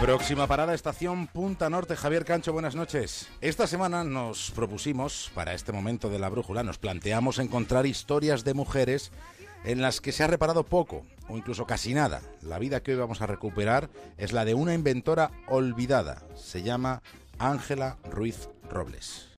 [0.00, 1.94] Próxima parada, estación Punta Norte.
[1.94, 3.28] Javier Cancho, buenas noches.
[3.42, 8.54] Esta semana nos propusimos, para este momento de la brújula, nos planteamos encontrar historias de
[8.54, 9.12] mujeres
[9.62, 12.22] en las que se ha reparado poco o incluso casi nada.
[12.40, 16.22] La vida que hoy vamos a recuperar es la de una inventora olvidada.
[16.34, 17.02] Se llama
[17.38, 19.28] Ángela Ruiz Robles.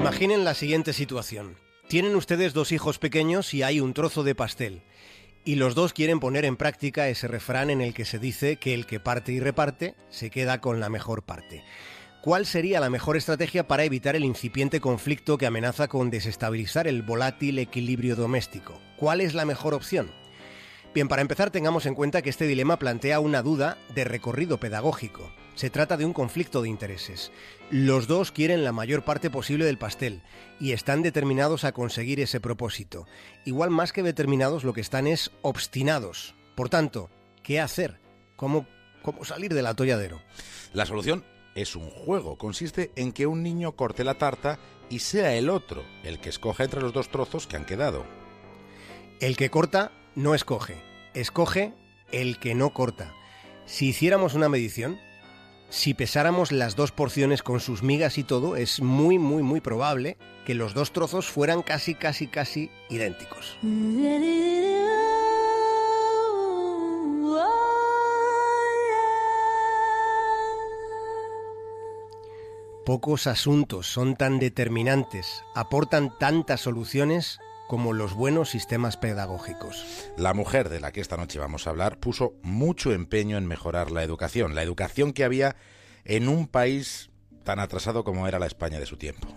[0.00, 1.56] Imaginen la siguiente situación.
[1.86, 4.80] Tienen ustedes dos hijos pequeños y hay un trozo de pastel.
[5.44, 8.72] Y los dos quieren poner en práctica ese refrán en el que se dice que
[8.72, 11.62] el que parte y reparte se queda con la mejor parte.
[12.22, 17.02] ¿Cuál sería la mejor estrategia para evitar el incipiente conflicto que amenaza con desestabilizar el
[17.02, 18.80] volátil equilibrio doméstico?
[18.96, 20.10] ¿Cuál es la mejor opción?
[20.92, 25.30] Bien, para empezar tengamos en cuenta que este dilema plantea una duda de recorrido pedagógico.
[25.54, 27.30] Se trata de un conflicto de intereses.
[27.70, 30.22] Los dos quieren la mayor parte posible del pastel
[30.58, 33.06] y están determinados a conseguir ese propósito.
[33.44, 36.34] Igual más que determinados lo que están es obstinados.
[36.56, 37.08] Por tanto,
[37.44, 38.00] ¿qué hacer?
[38.34, 38.66] ¿Cómo,
[39.02, 40.20] cómo salir del atolladero?
[40.72, 42.36] La solución es un juego.
[42.36, 46.64] Consiste en que un niño corte la tarta y sea el otro el que escoja
[46.64, 48.04] entre los dos trozos que han quedado.
[49.20, 50.82] El que corta no escoge,
[51.14, 51.72] escoge
[52.12, 53.12] el que no corta.
[53.66, 54.98] Si hiciéramos una medición,
[55.68, 60.16] si pesáramos las dos porciones con sus migas y todo, es muy, muy, muy probable
[60.44, 63.56] que los dos trozos fueran casi, casi, casi idénticos.
[72.84, 77.38] Pocos asuntos son tan determinantes, aportan tantas soluciones
[77.70, 80.10] como los buenos sistemas pedagógicos.
[80.16, 83.92] La mujer de la que esta noche vamos a hablar puso mucho empeño en mejorar
[83.92, 85.54] la educación, la educación que había
[86.04, 87.10] en un país
[87.44, 89.28] tan atrasado como era la España de su tiempo.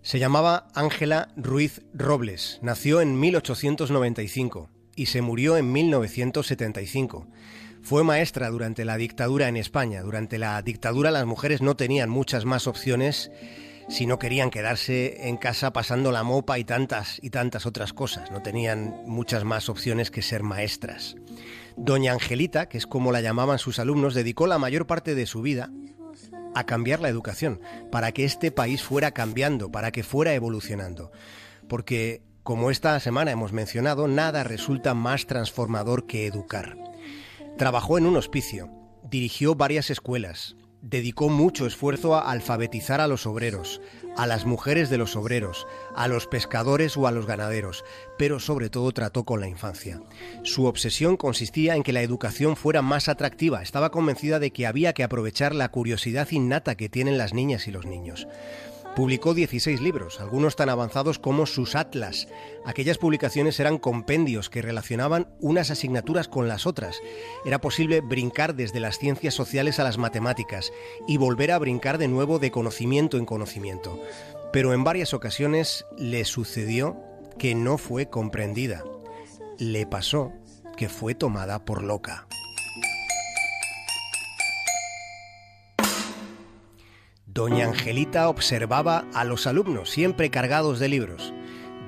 [0.00, 7.28] Se llamaba Ángela Ruiz Robles, nació en 1895 y se murió en 1975.
[7.80, 10.02] Fue maestra durante la dictadura en España.
[10.02, 13.30] Durante la dictadura las mujeres no tenían muchas más opciones
[13.88, 18.30] si no querían quedarse en casa pasando la mopa y tantas y tantas otras cosas.
[18.30, 21.16] No tenían muchas más opciones que ser maestras.
[21.76, 25.42] Doña Angelita, que es como la llamaban sus alumnos, dedicó la mayor parte de su
[25.42, 25.70] vida
[26.54, 27.60] a cambiar la educación,
[27.90, 31.10] para que este país fuera cambiando, para que fuera evolucionando.
[31.68, 36.76] Porque, como esta semana hemos mencionado, nada resulta más transformador que educar.
[37.56, 38.70] Trabajó en un hospicio,
[39.08, 43.80] dirigió varias escuelas, dedicó mucho esfuerzo a alfabetizar a los obreros,
[44.16, 47.84] a las mujeres de los obreros, a los pescadores o a los ganaderos,
[48.18, 50.02] pero sobre todo trató con la infancia.
[50.42, 54.92] Su obsesión consistía en que la educación fuera más atractiva, estaba convencida de que había
[54.92, 58.26] que aprovechar la curiosidad innata que tienen las niñas y los niños.
[58.94, 62.28] Publicó 16 libros, algunos tan avanzados como sus atlas.
[62.66, 67.00] Aquellas publicaciones eran compendios que relacionaban unas asignaturas con las otras.
[67.46, 70.72] Era posible brincar desde las ciencias sociales a las matemáticas
[71.08, 73.98] y volver a brincar de nuevo de conocimiento en conocimiento.
[74.52, 77.00] Pero en varias ocasiones le sucedió
[77.38, 78.84] que no fue comprendida.
[79.58, 80.32] Le pasó
[80.76, 82.26] que fue tomada por loca.
[87.34, 91.32] Doña Angelita observaba a los alumnos siempre cargados de libros,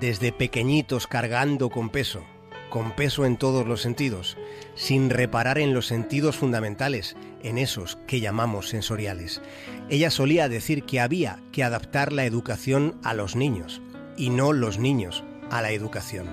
[0.00, 2.24] desde pequeñitos cargando con peso,
[2.70, 4.38] con peso en todos los sentidos,
[4.74, 9.42] sin reparar en los sentidos fundamentales, en esos que llamamos sensoriales.
[9.90, 13.82] Ella solía decir que había que adaptar la educación a los niños,
[14.16, 16.26] y no los niños a la educación.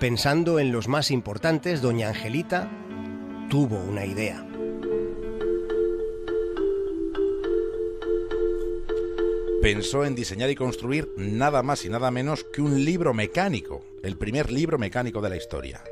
[0.00, 2.68] Pensando en los más importantes, doña Angelita
[3.48, 4.47] tuvo una idea.
[9.60, 14.16] Pensó en diseñar y construir nada más y nada menos que un libro mecánico, el
[14.16, 15.82] primer libro mecánico de la historia.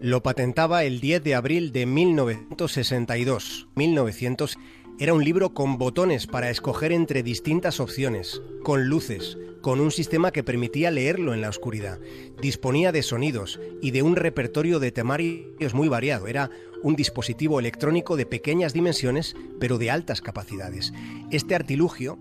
[0.00, 3.68] Lo patentaba el 10 de abril de 1962.
[3.74, 4.58] 1900
[4.98, 10.30] era un libro con botones para escoger entre distintas opciones, con luces, con un sistema
[10.30, 11.98] que permitía leerlo en la oscuridad.
[12.40, 16.26] Disponía de sonidos y de un repertorio de temarios muy variado.
[16.26, 16.50] Era
[16.82, 20.92] un dispositivo electrónico de pequeñas dimensiones, pero de altas capacidades.
[21.30, 22.18] Este artilugio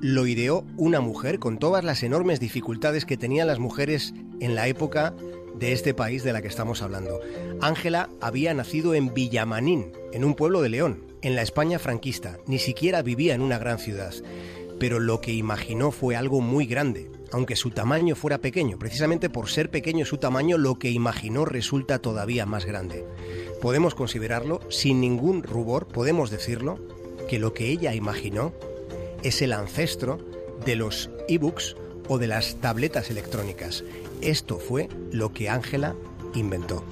[0.00, 4.68] lo ideó una mujer con todas las enormes dificultades que tenían las mujeres en la
[4.68, 5.14] época
[5.58, 7.20] de este país de la que estamos hablando.
[7.60, 12.38] Ángela había nacido en Villamanín, en un pueblo de León, en la España franquista.
[12.46, 14.12] Ni siquiera vivía en una gran ciudad.
[14.78, 18.78] Pero lo que imaginó fue algo muy grande, aunque su tamaño fuera pequeño.
[18.78, 23.04] Precisamente por ser pequeño su tamaño, lo que imaginó resulta todavía más grande.
[23.62, 26.78] Podemos considerarlo, sin ningún rubor, podemos decirlo,
[27.28, 28.52] que lo que ella imaginó
[29.24, 30.18] es el ancestro
[30.64, 31.76] de los e-books
[32.08, 33.82] o de las tabletas electrónicas.
[34.20, 35.96] Esto fue lo que Ángela
[36.34, 36.84] inventó.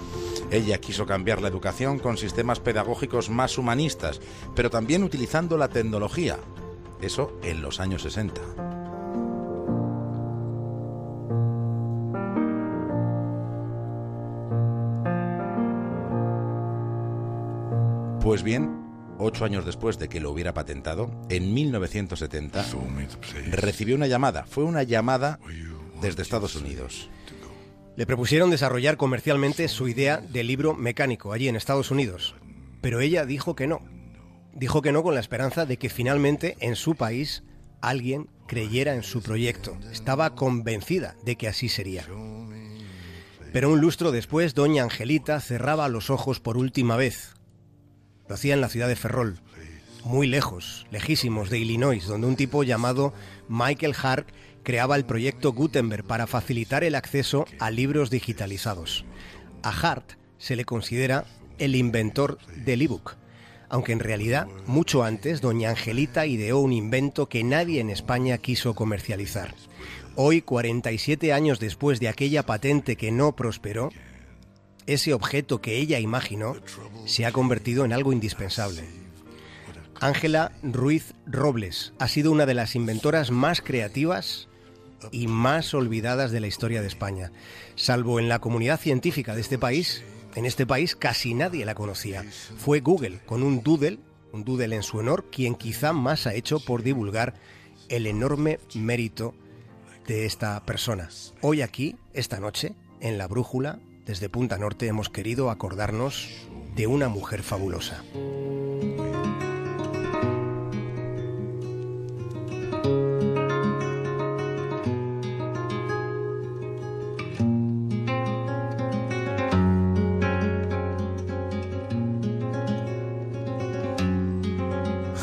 [0.51, 4.21] Ella quiso cambiar la educación con sistemas pedagógicos más humanistas,
[4.57, 6.39] pero también utilizando la tecnología.
[7.01, 8.41] Eso en los años 60.
[18.23, 18.82] Pues bien,
[19.23, 22.65] ocho años después de que lo hubiera patentado, en 1970,
[23.51, 24.45] recibió una llamada.
[24.45, 25.39] Fue una llamada
[26.01, 27.11] desde Estados Unidos.
[27.97, 32.35] Le propusieron desarrollar comercialmente su idea de libro mecánico allí en Estados Unidos,
[32.81, 33.81] pero ella dijo que no.
[34.55, 37.43] Dijo que no con la esperanza de que finalmente en su país
[37.81, 39.77] alguien creyera en su proyecto.
[39.91, 42.07] Estaba convencida de que así sería.
[43.53, 47.35] Pero un lustro después, doña Angelita cerraba los ojos por última vez
[48.33, 49.41] lo hacía en la ciudad de Ferrol,
[50.05, 53.13] muy lejos, lejísimos de Illinois, donde un tipo llamado
[53.47, 54.27] Michael Hart
[54.63, 59.05] creaba el proyecto Gutenberg para facilitar el acceso a libros digitalizados.
[59.63, 61.27] A Hart se le considera
[61.59, 63.17] el inventor del ebook,
[63.69, 68.75] aunque en realidad mucho antes doña Angelita ideó un invento que nadie en España quiso
[68.75, 69.55] comercializar.
[70.17, 73.91] Hoy, 47 años después de aquella patente que no prosperó,
[74.87, 76.57] ese objeto que ella imaginó
[77.05, 78.83] se ha convertido en algo indispensable.
[80.01, 84.49] Ángela Ruiz Robles ha sido una de las inventoras más creativas
[85.11, 87.33] y más olvidadas de la historia de España.
[87.77, 90.03] Salvo en la comunidad científica de este país,
[90.35, 92.25] en este país casi nadie la conocía.
[92.57, 93.99] Fue Google, con un doodle,
[94.33, 97.35] un doodle en su honor, quien quizá más ha hecho por divulgar
[97.89, 99.35] el enorme mérito
[100.07, 101.09] de esta persona.
[101.43, 106.29] Hoy aquí, esta noche, en la brújula, desde Punta Norte hemos querido acordarnos
[106.75, 108.03] de una mujer fabulosa.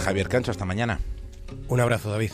[0.03, 0.99] Javier Cancho, hasta mañana.
[1.67, 2.31] Un abrazo, David.